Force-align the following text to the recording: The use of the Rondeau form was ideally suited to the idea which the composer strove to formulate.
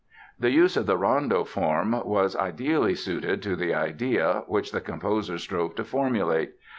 The 0.39 0.49
use 0.49 0.77
of 0.77 0.87
the 0.87 0.97
Rondeau 0.97 1.43
form 1.43 1.91
was 2.03 2.35
ideally 2.35 2.95
suited 2.95 3.43
to 3.43 3.55
the 3.55 3.75
idea 3.75 4.43
which 4.47 4.71
the 4.71 4.81
composer 4.81 5.37
strove 5.37 5.75
to 5.75 5.83
formulate. 5.83 6.53